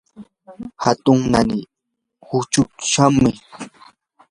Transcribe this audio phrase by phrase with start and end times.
[0.83, 1.59] hatun naani
[2.27, 3.15] huchushqam.